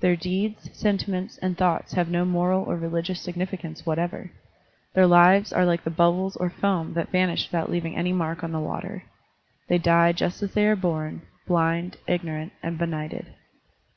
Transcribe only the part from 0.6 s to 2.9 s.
sentiments, and thoughts have no moral or